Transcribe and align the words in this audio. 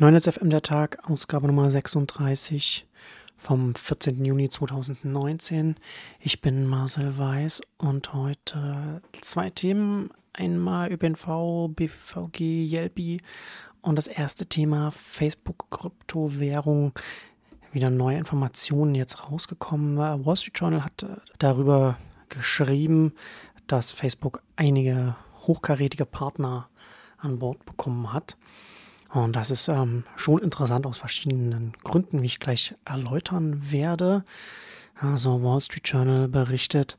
9 0.00 0.18
FM 0.18 0.48
der 0.48 0.62
Tag, 0.62 1.10
Ausgabe 1.10 1.46
Nummer 1.46 1.68
36 1.68 2.86
vom 3.36 3.74
14. 3.74 4.24
Juni 4.24 4.48
2019. 4.48 5.74
Ich 6.20 6.40
bin 6.40 6.66
Marcel 6.66 7.18
Weiß 7.18 7.60
und 7.76 8.14
heute 8.14 9.02
zwei 9.20 9.50
Themen. 9.50 10.08
Einmal 10.32 10.90
ÖPNV, 10.90 11.68
BVG, 11.76 12.64
Yelpi 12.64 13.20
und 13.82 13.96
das 13.96 14.06
erste 14.06 14.46
Thema 14.46 14.90
Facebook-Kryptowährung. 14.90 16.94
Wieder 17.70 17.90
neue 17.90 18.16
Informationen 18.16 18.94
jetzt 18.94 19.30
rausgekommen. 19.30 19.98
Wall 19.98 20.36
Street 20.36 20.58
Journal 20.58 20.82
hat 20.82 21.04
darüber 21.36 21.98
geschrieben, 22.30 23.12
dass 23.66 23.92
Facebook 23.92 24.42
einige 24.56 25.14
hochkarätige 25.46 26.06
Partner 26.06 26.70
an 27.18 27.38
Bord 27.38 27.66
bekommen 27.66 28.14
hat. 28.14 28.38
Und 29.12 29.34
das 29.34 29.50
ist 29.50 29.68
ähm, 29.68 30.04
schon 30.16 30.42
interessant 30.42 30.86
aus 30.86 30.98
verschiedenen 30.98 31.72
Gründen, 31.82 32.22
wie 32.22 32.26
ich 32.26 32.38
gleich 32.38 32.74
erläutern 32.84 33.72
werde. 33.72 34.24
Also 34.94 35.42
Wall 35.42 35.60
Street 35.60 35.88
Journal 35.88 36.28
berichtet, 36.28 36.96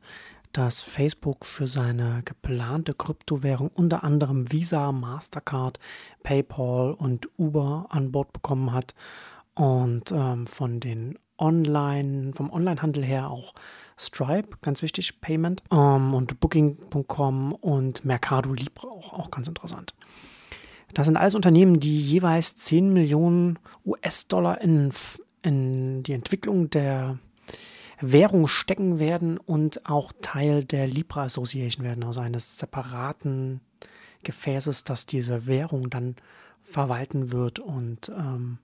dass 0.52 0.82
Facebook 0.82 1.46
für 1.46 1.66
seine 1.66 2.22
geplante 2.24 2.92
Kryptowährung 2.92 3.68
unter 3.68 4.04
anderem 4.04 4.52
Visa, 4.52 4.92
Mastercard, 4.92 5.78
PayPal 6.22 6.92
und 6.92 7.28
Uber 7.38 7.86
an 7.88 8.12
Bord 8.12 8.32
bekommen 8.32 8.72
hat 8.72 8.94
und 9.54 10.12
ähm, 10.12 10.46
von 10.46 10.80
den 10.80 11.18
Online, 11.38 12.32
vom 12.34 12.50
Onlinehandel 12.50 13.04
her 13.04 13.30
auch 13.30 13.54
Stripe, 13.98 14.58
ganz 14.60 14.82
wichtig, 14.82 15.20
Payment 15.20 15.62
ähm, 15.72 16.14
und 16.14 16.38
Booking.com 16.40 17.52
und 17.52 18.04
Mercado 18.04 18.52
Libre 18.52 18.88
auch, 18.88 19.12
auch 19.14 19.30
ganz 19.30 19.48
interessant. 19.48 19.94
Das 20.94 21.06
sind 21.06 21.16
alles 21.16 21.34
Unternehmen, 21.34 21.80
die 21.80 22.00
jeweils 22.00 22.56
10 22.56 22.92
Millionen 22.92 23.58
US-Dollar 23.84 24.60
in, 24.60 24.92
in 25.42 26.02
die 26.02 26.12
Entwicklung 26.12 26.70
der 26.70 27.18
Währung 28.00 28.48
stecken 28.48 28.98
werden 28.98 29.38
und 29.38 29.86
auch 29.86 30.12
Teil 30.20 30.64
der 30.64 30.86
Libra 30.86 31.24
Association 31.24 31.84
werden, 31.84 32.04
also 32.04 32.20
eines 32.20 32.58
separaten 32.58 33.60
Gefäßes, 34.24 34.84
das 34.84 35.06
diese 35.06 35.46
Währung 35.46 35.88
dann 35.88 36.16
verwalten 36.62 37.32
wird 37.32 37.58
und 37.58 38.10
ähm, 38.10 38.58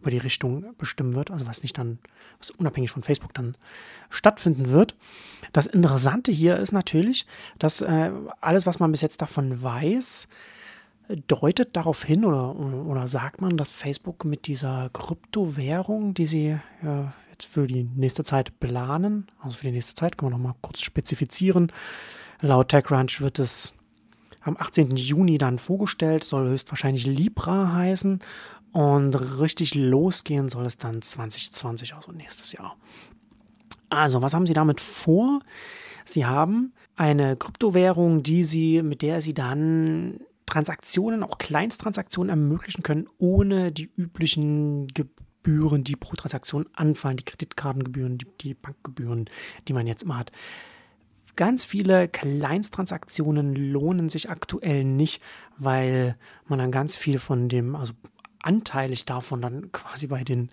über 0.00 0.10
die 0.10 0.18
Richtung 0.18 0.74
bestimmen 0.78 1.14
wird, 1.14 1.30
also 1.30 1.46
was 1.46 1.62
nicht 1.62 1.76
dann, 1.78 1.98
was 2.38 2.50
unabhängig 2.50 2.90
von 2.90 3.02
Facebook 3.02 3.34
dann 3.34 3.56
stattfinden 4.08 4.70
wird. 4.70 4.96
Das 5.52 5.66
Interessante 5.66 6.32
hier 6.32 6.56
ist 6.56 6.72
natürlich, 6.72 7.26
dass 7.58 7.82
äh, 7.82 8.10
alles, 8.40 8.66
was 8.66 8.78
man 8.78 8.92
bis 8.92 9.02
jetzt 9.02 9.20
davon 9.20 9.62
weiß, 9.62 10.28
deutet 11.26 11.76
darauf 11.76 12.04
hin 12.04 12.24
oder, 12.24 12.56
oder 12.56 13.08
sagt 13.08 13.40
man, 13.40 13.56
dass 13.56 13.72
Facebook 13.72 14.24
mit 14.24 14.46
dieser 14.46 14.90
Kryptowährung, 14.92 16.14
die 16.14 16.26
sie 16.26 16.58
ja, 16.82 17.12
jetzt 17.30 17.46
für 17.46 17.66
die 17.66 17.84
nächste 17.84 18.24
Zeit 18.24 18.58
planen, 18.60 19.26
also 19.40 19.56
für 19.56 19.66
die 19.66 19.72
nächste 19.72 19.94
Zeit, 19.94 20.18
können 20.18 20.32
wir 20.32 20.38
nochmal 20.38 20.54
kurz 20.60 20.80
spezifizieren. 20.80 21.72
Laut 22.40 22.68
TechCrunch 22.68 23.20
wird 23.20 23.38
es 23.38 23.72
am 24.42 24.56
18. 24.56 24.96
Juni 24.96 25.38
dann 25.38 25.58
vorgestellt, 25.58 26.24
soll 26.24 26.48
höchstwahrscheinlich 26.48 27.06
Libra 27.06 27.72
heißen 27.72 28.20
und 28.72 29.14
richtig 29.40 29.74
losgehen 29.74 30.48
soll 30.48 30.66
es 30.66 30.78
dann 30.78 31.02
2020, 31.02 31.94
also 31.94 32.12
nächstes 32.12 32.52
Jahr. 32.52 32.76
Also, 33.90 34.22
was 34.22 34.34
haben 34.34 34.46
Sie 34.46 34.54
damit 34.54 34.80
vor? 34.80 35.40
Sie 36.04 36.24
haben 36.24 36.72
eine 36.96 37.36
Kryptowährung, 37.36 38.22
die 38.22 38.44
Sie, 38.44 38.82
mit 38.82 39.02
der 39.02 39.20
Sie 39.20 39.34
dann 39.34 40.20
Transaktionen, 40.50 41.22
auch 41.22 41.38
Kleinsttransaktionen 41.38 42.30
ermöglichen 42.30 42.82
können, 42.82 43.06
ohne 43.18 43.72
die 43.72 43.90
üblichen 43.96 44.88
Gebühren, 44.88 45.84
die 45.84 45.96
pro 45.96 46.14
Transaktion 46.16 46.68
anfallen, 46.74 47.16
die 47.16 47.24
Kreditkartengebühren, 47.24 48.18
die, 48.18 48.26
die 48.40 48.54
Bankgebühren, 48.54 49.30
die 49.68 49.72
man 49.72 49.86
jetzt 49.86 50.02
immer 50.02 50.18
hat. 50.18 50.32
Ganz 51.36 51.64
viele 51.64 52.08
Kleinsttransaktionen 52.08 53.54
lohnen 53.54 54.08
sich 54.10 54.28
aktuell 54.28 54.84
nicht, 54.84 55.22
weil 55.56 56.16
man 56.46 56.58
dann 56.58 56.72
ganz 56.72 56.96
viel 56.96 57.18
von 57.18 57.48
dem, 57.48 57.76
also 57.76 57.94
anteilig 58.42 59.04
davon 59.04 59.40
dann 59.40 59.72
quasi 59.72 60.08
bei 60.08 60.24
den 60.24 60.50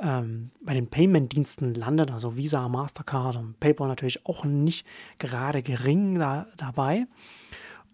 ähm, 0.00 0.50
den 0.66 0.88
Payment-Diensten 0.88 1.74
landet, 1.74 2.10
also 2.10 2.36
Visa, 2.36 2.68
Mastercard 2.68 3.36
und 3.36 3.60
PayPal 3.60 3.88
natürlich 3.88 4.26
auch 4.26 4.44
nicht 4.44 4.86
gerade 5.18 5.62
gering 5.62 6.18
da, 6.18 6.46
dabei. 6.56 7.06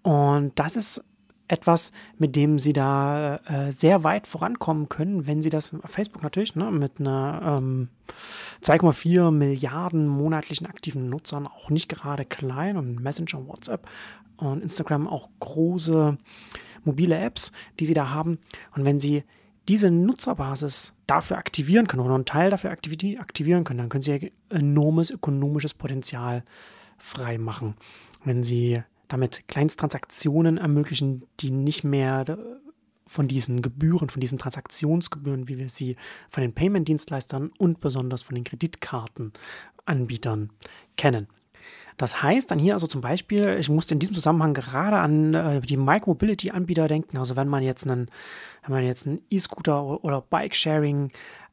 Und 0.03 0.59
das 0.59 0.77
ist 0.77 1.05
etwas, 1.49 1.93
mit 2.19 2.37
dem 2.37 2.59
sie 2.59 2.73
da 2.73 3.37
äh, 3.47 3.73
sehr 3.73 4.05
weit 4.05 4.27
vorankommen 4.27 4.89
können, 4.89 5.27
wenn 5.27 5.43
sie 5.43 5.51
das 5.51 5.73
Facebook 5.87 6.23
natürlich 6.23 6.55
ne, 6.55 6.71
mit 6.71 7.01
einer 7.01 7.59
ähm, 7.59 7.89
2,4 8.63 9.31
Milliarden 9.31 10.07
monatlichen 10.07 10.67
aktiven 10.67 11.09
Nutzern 11.09 11.47
auch 11.47 11.71
nicht 11.71 11.89
gerade 11.89 12.25
klein 12.25 12.77
und 12.77 13.01
Messenger, 13.01 13.47
WhatsApp 13.49 13.89
und 14.37 14.63
Instagram 14.63 15.09
auch 15.09 15.29
große 15.41 16.19
mobile 16.85 17.19
Apps, 17.19 17.53
die 17.81 17.87
sie 17.87 17.95
da 17.95 18.11
haben. 18.11 18.39
Und 18.77 18.85
wenn 18.85 19.01
sie 19.01 19.25
diese 19.69 19.91
Nutzerbasis 19.91 20.95
dafür 21.07 21.39
aktivieren 21.39 21.87
können 21.87 22.03
oder 22.03 22.15
einen 22.15 22.25
Teil 22.25 22.51
dafür 22.51 22.71
aktivieren 22.71 23.65
können, 23.65 23.79
dann 23.79 23.89
können 23.89 24.03
sie 24.03 24.33
enormes 24.49 25.11
ökonomisches 25.11 25.75
Potenzial 25.75 26.45
freimachen. 26.97 27.75
Wenn 28.25 28.43
sie 28.43 28.83
damit 29.09 29.49
Kleinsttransaktionen 29.49 30.59
ermöglichen, 30.59 31.25
die 31.41 31.51
nicht 31.51 31.85
mehr 31.85 32.25
von 33.09 33.27
diesen 33.27 33.63
Gebühren, 33.63 34.11
von 34.11 34.21
diesen 34.21 34.39
Transaktionsgebühren, 34.39 35.49
wie 35.49 35.59
wir 35.59 35.69
sie 35.69 35.97
von 36.29 36.43
den 36.43 36.55
Payment-Dienstleistern 36.55 37.51
und 37.59 37.81
besonders 37.81 38.23
von 38.23 38.35
den 38.35 38.45
Kreditkartenanbietern 38.45 40.51
kennen. 40.97 41.27
Das 41.97 42.23
heißt 42.23 42.51
dann 42.51 42.61
hier 42.61 42.75
also 42.75 42.87
zum 42.87 43.01
Beispiel, 43.01 43.57
ich 43.59 43.69
musste 43.69 43.93
in 43.93 43.99
diesem 43.99 44.15
Zusammenhang 44.15 44.55
gerade 44.55 44.99
an 44.99 45.35
äh, 45.35 45.61
die 45.61 45.77
Micromobility-Anbieter 45.77 46.87
denken. 46.87 47.19
Also 47.19 47.35
wenn 47.35 47.49
man 47.49 47.65
jetzt 47.65 47.85
einen, 47.85 48.09
wenn 48.65 48.77
man 48.77 48.85
jetzt 48.85 49.07
einen 49.07 49.21
E-Scooter 49.31 50.05
oder 50.05 50.21
Bike-Sharing 50.21 51.11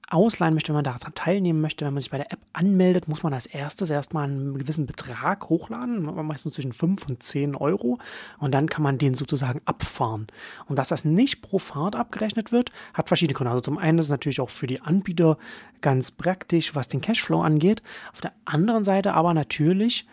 ausleihen 0.09 0.53
möchte, 0.53 0.69
wenn 0.69 0.75
man 0.75 0.83
daran 0.83 1.13
teilnehmen 1.15 1.61
möchte, 1.61 1.85
wenn 1.85 1.93
man 1.93 2.01
sich 2.01 2.11
bei 2.11 2.17
der 2.17 2.31
App 2.31 2.39
anmeldet, 2.53 3.07
muss 3.07 3.23
man 3.23 3.33
als 3.33 3.47
erstes 3.47 3.89
erstmal 3.89 4.25
einen 4.25 4.57
gewissen 4.57 4.85
Betrag 4.85 5.49
hochladen, 5.49 6.03
meistens 6.27 6.53
zwischen 6.53 6.73
5 6.73 7.07
und 7.07 7.23
10 7.23 7.55
Euro. 7.55 7.97
Und 8.37 8.53
dann 8.53 8.69
kann 8.69 8.83
man 8.83 8.97
den 8.97 9.15
sozusagen 9.15 9.61
abfahren. 9.65 10.27
Und 10.67 10.77
dass 10.77 10.89
das 10.89 11.05
nicht 11.05 11.41
pro 11.41 11.57
Fahrt 11.57 11.95
abgerechnet 11.95 12.51
wird, 12.51 12.69
hat 12.93 13.07
verschiedene 13.07 13.35
Gründe. 13.35 13.51
Also 13.51 13.61
zum 13.61 13.77
einen 13.77 13.97
ist 13.97 14.05
es 14.05 14.11
natürlich 14.11 14.41
auch 14.41 14.49
für 14.49 14.67
die 14.67 14.81
Anbieter 14.81 15.37
ganz 15.81 16.11
praktisch, 16.11 16.75
was 16.75 16.87
den 16.87 17.01
Cashflow 17.01 17.41
angeht. 17.41 17.81
Auf 18.13 18.21
der 18.21 18.33
anderen 18.45 18.83
Seite 18.83 19.13
aber 19.13 19.33
natürlich 19.33 20.07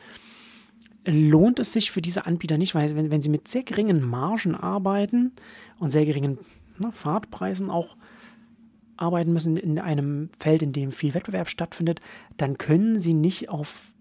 lohnt 1.05 1.59
es 1.59 1.73
sich 1.73 1.91
für 1.91 2.01
diese 2.01 2.27
Anbieter 2.27 2.59
nicht, 2.59 2.75
weil 2.75 2.95
wenn, 2.95 3.11
wenn 3.11 3.23
sie 3.23 3.31
mit 3.31 3.49
sehr 3.49 3.65
geringen 3.65 4.09
Margen 4.09 4.55
arbeiten 4.55 5.33
und 5.79 5.91
sehr 5.91 6.07
geringen 6.07 6.39
na, 6.79 6.93
Fahrtpreisen 6.93 7.71
auch 7.71 7.97
arbeiten 9.03 9.33
müssen 9.33 9.57
in 9.57 9.79
einem 9.79 10.31
Feld, 10.39 10.63
in 10.63 10.73
dem 10.73 10.93
viel 10.93 11.15
Wettbewerb 11.15 11.51
stattfindet, 11.51 12.01
dann 12.37 12.57
können 12.57 13.01
sie 13.01 13.15
nicht 13.15 13.49
auf 13.49 13.93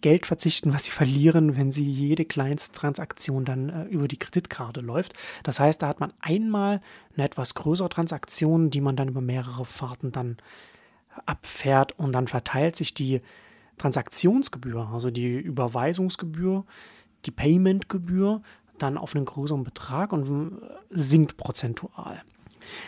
Geld 0.00 0.26
verzichten, 0.26 0.72
was 0.72 0.84
sie 0.84 0.90
verlieren, 0.90 1.56
wenn 1.56 1.72
sie 1.72 1.88
jede 1.88 2.24
Kleinsttransaktion 2.24 3.44
dann 3.44 3.68
äh, 3.68 3.84
über 3.84 4.08
die 4.08 4.16
Kreditkarte 4.16 4.80
läuft. 4.80 5.14
Das 5.42 5.60
heißt, 5.60 5.82
da 5.82 5.88
hat 5.88 6.00
man 6.00 6.12
einmal 6.20 6.80
eine 7.14 7.24
etwas 7.24 7.54
größere 7.54 7.88
Transaktion, 7.88 8.70
die 8.70 8.80
man 8.80 8.96
dann 8.96 9.08
über 9.08 9.20
mehrere 9.20 9.64
Fahrten 9.64 10.12
dann 10.12 10.36
abfährt 11.26 11.98
und 11.98 12.12
dann 12.12 12.28
verteilt 12.28 12.76
sich 12.76 12.94
die 12.94 13.20
Transaktionsgebühr, 13.76 14.88
also 14.92 15.10
die 15.10 15.36
Überweisungsgebühr, 15.36 16.64
die 17.24 17.30
Paymentgebühr 17.30 18.42
dann 18.78 18.96
auf 18.98 19.14
einen 19.14 19.24
größeren 19.24 19.64
Betrag 19.64 20.12
und 20.12 20.60
äh, 20.60 20.66
sinkt 20.90 21.36
prozentual. 21.36 22.22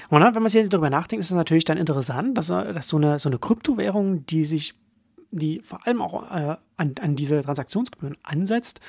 Und 0.08 0.20
dann, 0.20 0.34
wenn 0.34 0.42
man 0.42 0.50
sich 0.50 0.60
jetzt 0.60 0.72
darüber 0.72 0.90
nachdenkt, 0.90 1.24
ist 1.24 1.30
es 1.30 1.36
natürlich 1.36 1.64
dann 1.64 1.78
interessant, 1.78 2.36
dass, 2.36 2.48
dass 2.48 2.88
so, 2.88 2.96
eine, 2.96 3.18
so 3.18 3.28
eine 3.28 3.38
Kryptowährung, 3.38 4.26
die 4.26 4.44
sich, 4.44 4.74
die 5.30 5.60
vor 5.60 5.86
allem 5.86 6.02
auch 6.02 6.30
äh, 6.30 6.56
an, 6.76 6.94
an 7.00 7.16
diese 7.16 7.42
Transaktionsgebühren 7.42 8.16
ansetzt, 8.22 8.80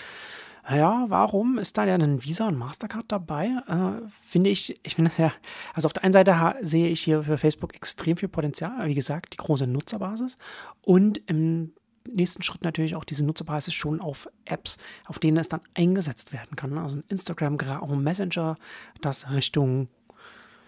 ja, 0.69 1.05
warum 1.07 1.57
ist 1.57 1.77
da 1.77 1.85
ja 1.85 1.95
ein 1.95 2.23
Visa 2.23 2.47
und 2.47 2.57
Mastercard 2.57 3.05
dabei? 3.07 3.47
Äh, 3.67 4.07
finde 4.21 4.49
ich, 4.49 4.79
ich 4.83 4.95
finde 4.95 5.09
das 5.09 5.17
ja, 5.17 5.33
also 5.73 5.87
auf 5.87 5.93
der 5.93 6.03
einen 6.03 6.13
Seite 6.13 6.55
sehe 6.61 6.87
ich 6.89 7.01
hier 7.01 7.23
für 7.23 7.37
Facebook 7.37 7.73
extrem 7.75 8.15
viel 8.15 8.29
Potenzial, 8.29 8.87
wie 8.87 8.93
gesagt, 8.93 9.33
die 9.33 9.37
große 9.37 9.65
Nutzerbasis 9.65 10.37
und 10.81 11.17
im 11.27 11.73
nächsten 12.07 12.41
Schritt 12.41 12.63
natürlich 12.63 12.95
auch 12.95 13.03
diese 13.03 13.25
Nutzerbasis 13.25 13.73
schon 13.73 14.01
auf 14.01 14.27
Apps, 14.45 14.77
auf 15.05 15.19
denen 15.19 15.37
es 15.37 15.49
dann 15.49 15.61
eingesetzt 15.73 16.33
werden 16.33 16.55
kann. 16.55 16.77
Also 16.77 17.01
Instagram, 17.09 17.57
gerade 17.57 17.81
auch 17.81 17.95
Messenger, 17.95 18.57
das 19.01 19.31
Richtung 19.31 19.87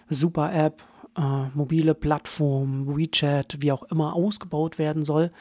super 0.09 0.53
App, 0.53 0.83
äh, 1.17 1.47
mobile 1.53 1.93
Plattform, 1.93 2.97
WeChat, 2.97 3.57
wie 3.59 3.71
auch 3.71 3.83
immer 3.83 4.13
ausgebaut 4.13 4.77
werden 4.77 5.03
soll, 5.03 5.31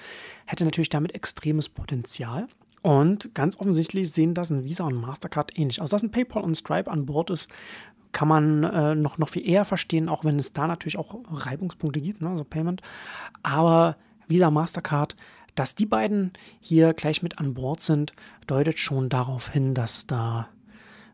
hätte 0.46 0.64
natürlich 0.64 0.90
damit 0.90 1.14
extremes 1.14 1.68
Potenzial. 1.68 2.48
Und 2.82 3.34
ganz 3.34 3.58
offensichtlich 3.58 4.10
sehen 4.10 4.34
das 4.34 4.50
ein 4.50 4.64
Visa 4.64 4.84
und 4.84 4.94
Mastercard 4.94 5.56
ähnlich. 5.56 5.80
Also, 5.80 5.92
dass 5.92 6.02
ein 6.02 6.10
PayPal 6.10 6.42
und 6.42 6.56
Stripe 6.56 6.90
an 6.90 7.06
Bord 7.06 7.30
ist, 7.30 7.48
kann 8.10 8.28
man 8.28 8.64
äh, 8.64 8.94
noch, 8.94 9.18
noch 9.18 9.30
viel 9.30 9.48
eher 9.48 9.64
verstehen, 9.64 10.08
auch 10.08 10.24
wenn 10.24 10.38
es 10.38 10.52
da 10.52 10.66
natürlich 10.66 10.98
auch 10.98 11.18
Reibungspunkte 11.30 12.00
gibt, 12.00 12.20
ne, 12.20 12.36
so 12.36 12.44
Payment. 12.44 12.82
Aber 13.42 13.96
Visa, 14.28 14.50
Mastercard, 14.50 15.16
dass 15.54 15.74
die 15.74 15.86
beiden 15.86 16.32
hier 16.60 16.92
gleich 16.92 17.22
mit 17.22 17.38
an 17.38 17.54
Bord 17.54 17.80
sind, 17.80 18.12
deutet 18.46 18.78
schon 18.78 19.08
darauf 19.08 19.48
hin, 19.48 19.74
dass 19.74 20.06
da, 20.06 20.48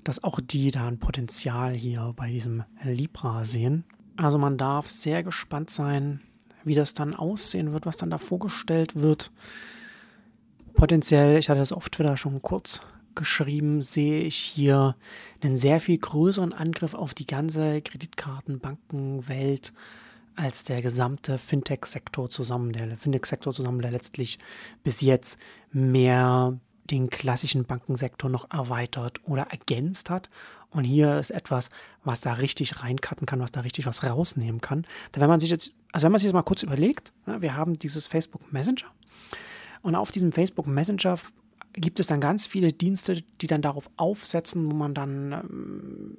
dass 0.08 0.24
auch 0.24 0.40
die 0.40 0.70
da 0.70 0.88
ein 0.88 0.98
Potenzial 0.98 1.74
hier 1.74 2.14
bei 2.16 2.30
diesem 2.30 2.64
Libra 2.82 3.44
sehen. 3.44 3.84
Also 4.16 4.38
man 4.38 4.56
darf 4.56 4.88
sehr 4.88 5.22
gespannt 5.22 5.68
sein, 5.68 6.22
wie 6.64 6.74
das 6.74 6.94
dann 6.94 7.14
aussehen 7.14 7.74
wird, 7.74 7.84
was 7.84 7.98
dann 7.98 8.08
da 8.08 8.16
vorgestellt 8.16 8.96
wird. 8.96 9.30
Potenziell, 10.72 11.38
ich 11.38 11.50
hatte 11.50 11.60
das 11.60 11.72
auf 11.72 11.90
Twitter 11.90 12.16
schon 12.16 12.40
kurz 12.40 12.80
geschrieben, 13.14 13.82
sehe 13.82 14.22
ich 14.22 14.38
hier 14.38 14.96
einen 15.42 15.58
sehr 15.58 15.78
viel 15.78 15.98
größeren 15.98 16.54
Angriff 16.54 16.94
auf 16.94 17.12
die 17.12 17.26
ganze 17.26 17.82
Kreditkartenbankenwelt 17.82 19.74
als 20.36 20.64
der 20.64 20.80
gesamte 20.80 21.36
Fintech-Sektor 21.36 22.30
zusammen, 22.30 22.72
der 22.72 22.96
Fintech-Sektor 22.96 23.52
zusammen, 23.52 23.82
der 23.82 23.90
letztlich 23.90 24.38
bis 24.82 25.02
jetzt 25.02 25.38
mehr 25.70 26.58
den 26.90 27.10
klassischen 27.10 27.64
Bankensektor 27.64 28.30
noch 28.30 28.50
erweitert 28.50 29.20
oder 29.24 29.48
ergänzt 29.50 30.10
hat. 30.10 30.30
Und 30.70 30.84
hier 30.84 31.18
ist 31.18 31.30
etwas, 31.30 31.70
was 32.04 32.20
da 32.20 32.34
richtig 32.34 32.82
reincutten 32.82 33.26
kann, 33.26 33.40
was 33.40 33.52
da 33.52 33.60
richtig 33.60 33.86
was 33.86 34.04
rausnehmen 34.04 34.60
kann. 34.60 34.84
Da 35.12 35.20
wenn 35.20 35.28
man 35.28 35.40
sich 35.40 35.50
jetzt, 35.50 35.72
also 35.92 36.04
wenn 36.04 36.12
man 36.12 36.18
sich 36.18 36.26
jetzt 36.26 36.34
mal 36.34 36.42
kurz 36.42 36.62
überlegt, 36.62 37.12
wir 37.26 37.54
haben 37.54 37.78
dieses 37.78 38.06
Facebook 38.06 38.52
Messenger 38.52 38.86
und 39.82 39.94
auf 39.94 40.10
diesem 40.12 40.32
Facebook 40.32 40.66
Messenger 40.66 41.16
gibt 41.74 42.00
es 42.00 42.06
dann 42.06 42.20
ganz 42.20 42.46
viele 42.46 42.72
Dienste, 42.72 43.22
die 43.40 43.46
dann 43.46 43.62
darauf 43.62 43.90
aufsetzen, 43.96 44.70
wo 44.70 44.74
man 44.74 44.94
dann 44.94 45.32
ähm, 45.32 46.18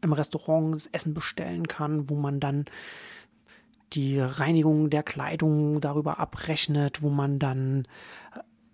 im 0.00 0.12
Restaurant 0.12 0.74
das 0.74 0.86
Essen 0.88 1.14
bestellen 1.14 1.68
kann, 1.68 2.08
wo 2.10 2.14
man 2.14 2.40
dann 2.40 2.66
die 3.92 4.18
Reinigung 4.20 4.90
der 4.90 5.02
Kleidung 5.02 5.80
darüber 5.80 6.18
abrechnet, 6.18 7.02
wo 7.02 7.08
man 7.08 7.38
dann 7.38 7.88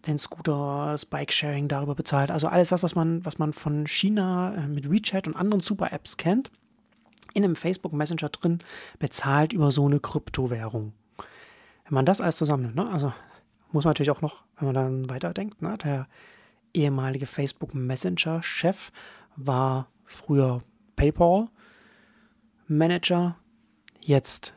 den 0.07 0.19
Scooter, 0.19 0.89
das 0.91 1.07
Bike-Sharing 1.07 1.69
darüber 1.69 1.95
bezahlt. 1.95 2.31
Also 2.31 2.49
alles 2.49 2.69
das, 2.69 2.83
was 2.83 2.95
man, 2.95 3.25
was 3.25 3.39
man 3.39 3.53
von 3.53 3.87
China 3.87 4.55
äh, 4.55 4.69
mit 4.69 4.91
WeChat 4.91 5.27
und 5.27 5.37
anderen 5.37 5.61
Super-Apps 5.61 6.17
kennt, 6.17 6.51
in 7.33 7.45
einem 7.45 7.57
Facebook 7.57 7.93
Messenger 7.93 8.29
drin 8.29 8.59
bezahlt 8.99 9.53
über 9.53 9.71
so 9.73 9.87
eine 9.87 10.01
Kryptowährung. 10.01 10.93
Wenn 11.85 11.95
man 11.95 12.07
das 12.07 12.21
alles 12.21 12.37
zusammennimmt, 12.37 12.77
ne? 12.77 12.89
also 12.91 13.13
muss 13.73 13.85
man 13.85 13.91
natürlich 13.91 14.11
auch 14.11 14.21
noch, 14.21 14.45
wenn 14.57 14.67
man 14.67 14.75
dann 14.75 15.11
weiterdenkt, 15.11 15.61
ne? 15.61 15.77
der 15.79 16.07
ehemalige 16.73 17.27
Facebook 17.27 17.75
Messenger-Chef 17.75 18.93
war 19.37 19.89
früher 20.05 20.63
PayPal 20.97 21.49
Manager, 22.67 23.37
jetzt 24.01 24.55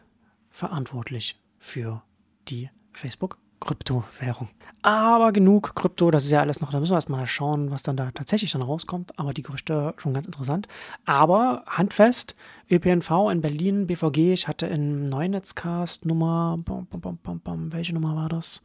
verantwortlich 0.49 1.39
für 1.57 2.03
die 2.47 2.69
Facebook 2.94 3.38
Kryptowährung. 3.59 4.50
Aber 4.83 5.31
genug 5.31 5.75
Krypto, 5.75 6.12
das 6.12 6.25
ist 6.25 6.31
ja 6.31 6.39
alles 6.39 6.62
noch, 6.62 6.71
da 6.71 6.80
müssen 6.80 6.92
wir 6.92 6.98
erstmal 6.98 7.27
schauen, 7.27 7.71
was 7.71 7.83
dann 7.83 7.98
da 7.98 8.12
tatsächlich 8.12 8.51
dann 8.51 8.62
rauskommt. 8.62 9.18
Aber 9.19 9.33
die 9.33 9.42
Gerüchte 9.42 9.94
schon 9.98 10.13
ganz 10.13 10.25
interessant. 10.25 10.68
Aber 11.06 11.63
handfest, 11.68 12.36
ÖPNV 12.71 13.30
in 13.31 13.42
Berlin, 13.42 13.88
BVG, 13.88 14.33
ich 14.33 14.48
hatte 14.48 14.68
im 14.68 15.09
Neunetzcast 15.09 16.06
Nummer, 16.06 16.57
bam, 16.63 16.88
bam, 16.89 17.39
bam, 17.39 17.74
welche 17.74 17.94
Nummer 17.94 18.15
war 18.15 18.30
das? 18.30 18.62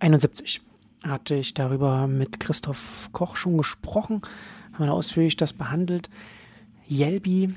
71 0.00 0.60
hatte 1.04 1.36
ich 1.36 1.54
darüber 1.54 2.06
mit 2.06 2.40
Christoph 2.40 3.10
Koch 3.12 3.36
schon 3.36 3.56
gesprochen, 3.58 4.22
haben 4.72 4.86
wir 4.86 4.92
ausführlich 4.92 5.36
das 5.36 5.52
behandelt. 5.52 6.10
Yelby 6.90 7.54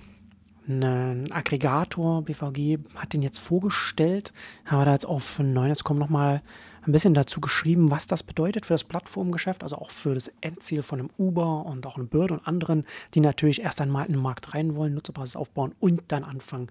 ein 0.70 1.32
Aggregator, 1.32 2.22
BVG, 2.22 2.78
hat 2.96 3.14
den 3.14 3.22
jetzt 3.22 3.40
vorgestellt. 3.40 4.32
Haben 4.66 4.82
wir 4.82 4.86
da 4.86 4.94
jetzt 4.94 5.06
auf 5.06 5.40
9.com 5.40 5.98
nochmal 5.98 6.42
ein 6.86 6.92
bisschen 6.92 7.14
dazu 7.14 7.42
geschrieben, 7.42 7.92
was 7.92 8.08
das 8.08 8.24
bedeutet 8.24 8.66
für 8.66 8.74
das 8.74 8.84
Plattformgeschäft, 8.84 9.64
also 9.64 9.78
auch 9.78 9.92
für 9.92 10.14
das 10.14 10.32
Endziel 10.42 10.82
von 10.82 11.00
einem 11.00 11.10
Uber 11.18 11.66
und 11.66 11.86
auch 11.86 11.98
einem 11.98 12.08
Bird 12.08 12.32
und 12.32 12.48
anderen, 12.48 12.86
die 13.14 13.20
natürlich 13.20 13.62
erst 13.62 13.82
einmal 13.82 14.06
in 14.06 14.14
den 14.14 14.22
Markt 14.22 14.54
rein 14.54 14.76
wollen, 14.76 14.94
Nutzerbasis 14.94 15.36
aufbauen 15.36 15.76
und 15.80 16.04
dann 16.08 16.24
anfangen, 16.24 16.68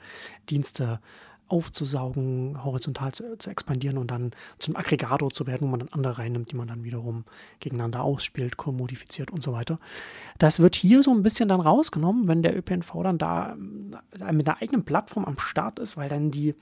Dienste 0.48 1.00
aufzusaugen, 1.48 2.62
horizontal 2.62 3.12
zu, 3.12 3.38
zu, 3.38 3.50
expandieren 3.50 3.98
und 3.98 4.10
dann 4.10 4.32
zum 4.58 4.76
Aggregator 4.76 5.30
zu 5.30 5.46
werden, 5.46 5.62
wo 5.62 5.70
man 5.70 5.80
dann 5.80 5.88
andere 5.90 6.18
reinnimmt, 6.18 6.52
die 6.52 6.56
man 6.56 6.68
dann 6.68 6.84
wiederum 6.84 7.24
gegeneinander 7.60 8.02
ausspielt, 8.02 8.56
kommodifiziert 8.56 9.30
und 9.30 9.42
so 9.42 9.52
weiter. 9.52 9.78
Das 10.38 10.60
wird 10.60 10.76
hier 10.76 11.02
so 11.02 11.12
ein 11.12 11.22
bisschen 11.22 11.48
dann 11.48 11.60
rausgenommen, 11.60 12.28
wenn 12.28 12.42
der 12.42 12.56
ÖPNV 12.56 13.02
dann 13.02 13.18
da 13.18 13.56
äh, 14.20 14.32
mit 14.32 14.48
einer 14.48 14.60
eigenen 14.60 14.84
Plattform 14.84 15.24
am 15.24 15.38
Start 15.38 15.78
ist, 15.78 15.96
weil 15.96 16.08
dann 16.08 16.30
die 16.30 16.54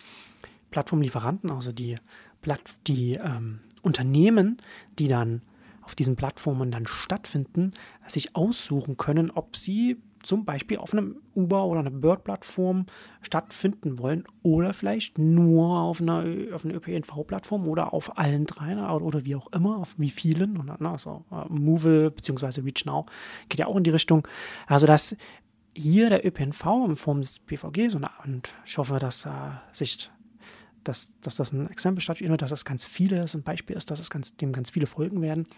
Plattformlieferanten, 0.70 1.50
also 1.50 1.72
die, 1.72 1.96
Platt, 2.42 2.60
die 2.86 3.14
ähm, 3.14 3.60
Unternehmen, 3.82 4.58
die 4.98 5.08
dann 5.08 5.42
auf 5.82 5.94
diesen 5.94 6.16
Plattformen 6.16 6.70
dann 6.70 6.86
stattfinden, 6.86 7.70
sich 8.06 8.34
aussuchen 8.34 8.96
können, 8.96 9.30
ob 9.30 9.56
sie 9.56 9.96
zum 10.26 10.44
Beispiel 10.44 10.78
auf 10.78 10.92
einem 10.92 11.16
Uber 11.34 11.64
oder 11.64 11.80
einer 11.80 11.90
Bird-Plattform 11.90 12.86
stattfinden 13.22 13.98
wollen 13.98 14.24
oder 14.42 14.74
vielleicht 14.74 15.18
nur 15.18 15.78
auf 15.78 16.00
einer, 16.00 16.24
auf 16.52 16.64
einer 16.64 16.74
ÖPNV-Plattform 16.74 17.66
oder 17.68 17.92
auf 17.92 18.18
allen 18.18 18.46
dreien 18.46 18.78
oder 18.78 19.24
wie 19.24 19.36
auch 19.36 19.50
immer, 19.52 19.78
auf 19.78 19.94
wie 19.98 20.10
vielen. 20.10 20.56
Und, 20.56 20.70
also 20.70 21.24
uh, 21.30 21.44
Move 21.48 22.10
bzw. 22.10 22.60
ReachNow 22.62 23.06
geht 23.48 23.60
ja 23.60 23.66
auch 23.66 23.76
in 23.76 23.84
die 23.84 23.90
Richtung. 23.90 24.26
Also 24.66 24.86
dass 24.86 25.16
hier 25.74 26.08
der 26.08 26.26
ÖPNV 26.26 26.64
in 26.88 26.96
Form 26.96 27.20
des 27.20 27.38
PVGs 27.38 27.94
und, 27.94 28.06
und 28.24 28.54
ich 28.64 28.78
hoffe, 28.78 28.98
dass 28.98 29.26
uh, 29.26 29.30
sich 29.72 30.10
dass, 30.84 31.18
dass 31.20 31.34
das 31.34 31.52
ein 31.52 31.68
Exempel 31.68 32.00
stattfindet, 32.00 32.42
dass 32.42 32.50
das 32.50 32.64
ganz 32.64 32.86
viele, 32.86 33.16
das 33.16 33.34
ein 33.34 33.42
Beispiel 33.42 33.74
ist, 33.74 33.90
dass 33.90 33.98
es 33.98 34.08
ganz, 34.08 34.36
dem 34.36 34.52
ganz 34.52 34.70
viele 34.70 34.86
folgen 34.86 35.20
werden 35.20 35.48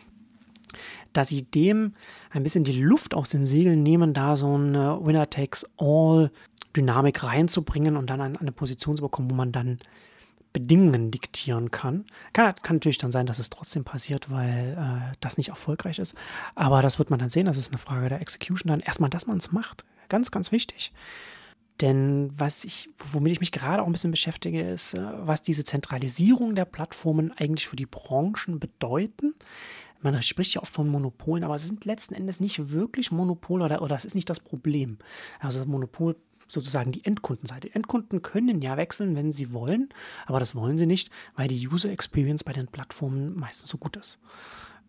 dass 1.12 1.28
sie 1.28 1.42
dem 1.42 1.94
ein 2.30 2.42
bisschen 2.42 2.64
die 2.64 2.80
Luft 2.80 3.14
aus 3.14 3.28
den 3.30 3.46
Segeln 3.46 3.82
nehmen, 3.82 4.14
da 4.14 4.36
so 4.36 4.54
eine 4.54 5.04
Winner-Takes-All-Dynamik 5.04 7.24
reinzubringen 7.24 7.96
und 7.96 8.10
dann 8.10 8.20
an 8.20 8.36
eine 8.36 8.52
Position 8.52 8.96
zu 8.96 9.02
bekommen, 9.02 9.30
wo 9.30 9.34
man 9.34 9.52
dann 9.52 9.78
Bedingungen 10.52 11.10
diktieren 11.10 11.70
kann. 11.70 12.04
kann. 12.32 12.54
Kann, 12.62 12.76
natürlich 12.76 12.98
dann 12.98 13.12
sein, 13.12 13.26
dass 13.26 13.38
es 13.38 13.50
trotzdem 13.50 13.84
passiert, 13.84 14.30
weil 14.30 14.76
äh, 14.76 15.16
das 15.20 15.36
nicht 15.36 15.50
erfolgreich 15.50 15.98
ist. 15.98 16.14
Aber 16.54 16.82
das 16.82 16.98
wird 16.98 17.10
man 17.10 17.18
dann 17.18 17.30
sehen. 17.30 17.46
Das 17.46 17.58
ist 17.58 17.70
eine 17.70 17.78
Frage 17.78 18.08
der 18.08 18.20
Execution 18.20 18.68
dann. 18.68 18.80
Erstmal, 18.80 19.10
dass 19.10 19.26
man 19.26 19.38
es 19.38 19.52
macht. 19.52 19.84
Ganz, 20.08 20.30
ganz 20.30 20.52
wichtig. 20.52 20.92
Denn 21.80 22.32
was 22.36 22.64
ich, 22.64 22.88
womit 23.12 23.32
ich 23.32 23.40
mich 23.40 23.52
gerade 23.52 23.82
auch 23.82 23.86
ein 23.86 23.92
bisschen 23.92 24.10
beschäftige, 24.10 24.68
ist, 24.68 24.94
äh, 24.94 25.02
was 25.20 25.42
diese 25.42 25.64
Zentralisierung 25.64 26.54
der 26.54 26.64
Plattformen 26.64 27.32
eigentlich 27.32 27.68
für 27.68 27.76
die 27.76 27.86
Branchen 27.86 28.58
bedeuten 28.58 29.34
man 30.00 30.20
spricht 30.22 30.54
ja 30.54 30.62
oft 30.62 30.72
von 30.72 30.88
Monopolen, 30.88 31.44
aber 31.44 31.54
es 31.54 31.66
sind 31.66 31.84
letzten 31.84 32.14
Endes 32.14 32.40
nicht 32.40 32.70
wirklich 32.70 33.10
Monopole 33.10 33.64
oder, 33.64 33.82
oder 33.82 33.94
das 33.94 34.04
ist 34.04 34.14
nicht 34.14 34.30
das 34.30 34.40
Problem. 34.40 34.98
Also 35.40 35.64
Monopol 35.64 36.16
sozusagen 36.46 36.92
die 36.92 37.04
Endkundenseite. 37.04 37.74
Endkunden 37.74 38.22
können 38.22 38.60
ja 38.62 38.76
wechseln, 38.76 39.16
wenn 39.16 39.32
sie 39.32 39.52
wollen, 39.52 39.88
aber 40.26 40.40
das 40.40 40.54
wollen 40.54 40.78
sie 40.78 40.86
nicht, 40.86 41.10
weil 41.36 41.48
die 41.48 41.68
User 41.68 41.90
Experience 41.90 42.42
bei 42.42 42.52
den 42.52 42.68
Plattformen 42.68 43.38
meistens 43.38 43.68
so 43.68 43.78
gut 43.78 43.96
ist. 43.96 44.18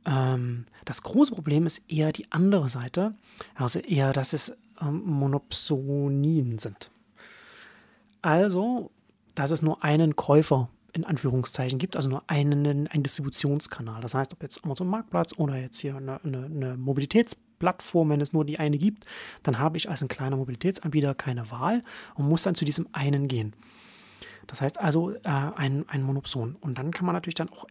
Ähm, 0.06 0.66
das 0.86 1.04
große 1.04 1.34
Problem 1.34 1.66
ist 1.66 1.82
eher 1.88 2.12
die 2.12 2.32
andere 2.32 2.70
Seite, 2.70 3.16
also 3.56 3.80
eher, 3.80 4.14
dass 4.14 4.34
es 4.34 4.56
ähm, 4.82 5.04
Monopsonien 5.06 6.60
sind. 6.60 6.90
Also, 8.22 8.92
dass 9.36 9.52
es 9.52 9.62
nur 9.62 9.84
einen 9.84 10.16
Käufer 10.16 10.70
in 10.94 11.06
Anführungszeichen 11.06 11.80
gibt, 11.80 11.96
also 11.96 12.10
nur 12.10 12.24
einen, 12.28 12.88
einen 12.88 13.04
Distributionskanal. 13.04 14.02
Das 14.02 14.14
heißt, 14.14 14.34
ob 14.34 14.44
jetzt 14.44 14.64
Amazon 14.64 14.88
Marktplatz 14.88 15.38
oder 15.38 15.58
jetzt 15.58 15.80
hier 15.80 15.96
eine, 15.96 16.24
eine, 16.24 16.46
eine 16.46 16.78
Mobilitätsplattform, 16.78 18.10
wenn 18.10 18.22
es 18.22 18.34
nur 18.34 18.46
die 18.46 18.60
eine 18.60 18.78
gibt, 18.78 19.06
dann 19.44 19.60
habe 19.60 19.78
ich 19.78 19.90
als 19.90 20.02
ein 20.02 20.08
kleiner 20.08 20.38
Mobilitätsanbieter 20.38 21.16
keine 21.16 21.50
Wahl 21.52 21.82
und 22.16 22.28
muss 22.28 22.44
dann 22.44 22.56
zu 22.56 22.66
diesem 22.66 22.88
einen 22.92 23.28
gehen. 23.28 23.54
Das 24.48 24.62
heißt 24.62 24.80
also 24.80 25.12
äh, 25.12 25.20
ein, 25.24 25.88
ein 25.88 26.02
Monopson. 26.02 26.56
Und 26.60 26.78
dann 26.78 26.92
kann 26.92 27.06
man 27.06 27.14
natürlich 27.14 27.36
dann 27.36 27.50
auch 27.50 27.66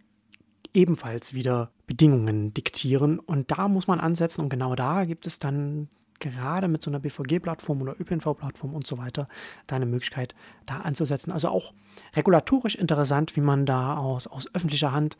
ebenfalls 0.74 1.34
wieder 1.34 1.72
Bedingungen 1.86 2.54
diktieren. 2.54 3.18
Und 3.18 3.50
da 3.50 3.68
muss 3.68 3.86
man 3.86 4.00
ansetzen 4.00 4.42
und 4.42 4.48
genau 4.48 4.74
da 4.74 5.04
gibt 5.04 5.26
es 5.26 5.38
dann 5.38 5.88
gerade 6.20 6.68
mit 6.68 6.82
so 6.82 6.90
einer 6.90 7.00
BVG-Plattform 7.00 7.82
oder 7.82 7.98
ÖPNV-Plattform 8.00 8.74
und 8.74 8.86
so 8.86 8.98
weiter 8.98 9.28
da 9.66 9.76
eine 9.76 9.86
Möglichkeit, 9.86 10.34
da 10.66 10.78
anzusetzen. 10.78 11.32
Also 11.32 11.48
auch 11.48 11.72
regulatorisch 12.14 12.74
interessant, 12.74 13.36
wie 13.36 13.40
man 13.40 13.66
da 13.66 13.96
aus, 13.96 14.26
aus 14.26 14.52
öffentlicher 14.54 14.92
Hand 14.92 15.16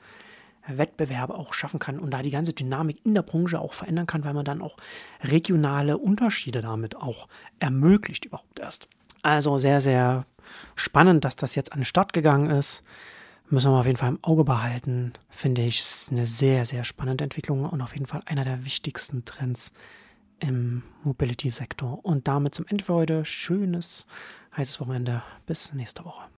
Wettbewerbe 0.68 1.34
auch 1.34 1.54
schaffen 1.54 1.78
kann 1.78 1.98
und 1.98 2.10
da 2.10 2.22
die 2.22 2.30
ganze 2.30 2.52
Dynamik 2.52 3.04
in 3.04 3.14
der 3.14 3.22
Branche 3.22 3.60
auch 3.60 3.72
verändern 3.72 4.06
kann, 4.06 4.24
weil 4.24 4.34
man 4.34 4.44
dann 4.44 4.60
auch 4.60 4.76
regionale 5.22 5.98
Unterschiede 5.98 6.60
damit 6.60 6.96
auch 6.96 7.28
ermöglicht 7.58 8.26
überhaupt 8.26 8.58
erst. 8.58 8.88
Also 9.22 9.58
sehr, 9.58 9.80
sehr 9.80 10.26
spannend, 10.76 11.24
dass 11.24 11.36
das 11.36 11.54
jetzt 11.54 11.72
an 11.72 11.80
den 11.80 11.84
Start 11.84 12.12
gegangen 12.12 12.50
ist. 12.50 12.82
Müssen 13.50 13.72
wir 13.72 13.78
auf 13.78 13.86
jeden 13.86 13.96
Fall 13.96 14.10
im 14.10 14.22
Auge 14.22 14.44
behalten. 14.44 15.14
Finde 15.30 15.62
ich 15.62 15.82
eine 16.10 16.26
sehr, 16.26 16.66
sehr 16.66 16.84
spannende 16.84 17.24
Entwicklung 17.24 17.64
und 17.64 17.80
auf 17.80 17.94
jeden 17.94 18.06
Fall 18.06 18.20
einer 18.26 18.44
der 18.44 18.66
wichtigsten 18.66 19.24
Trends 19.24 19.72
im 20.40 20.82
Mobility-Sektor. 21.04 22.04
Und 22.04 22.28
damit 22.28 22.54
zum 22.54 22.66
Ende 22.68 22.84
für 22.84 22.94
heute. 22.94 23.24
Schönes, 23.24 24.06
heißes 24.56 24.80
Wochenende. 24.80 25.22
Bis 25.46 25.72
nächste 25.72 26.04
Woche. 26.04 26.28